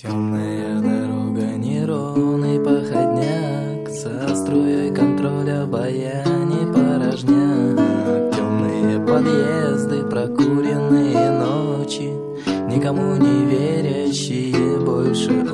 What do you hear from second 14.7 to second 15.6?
больше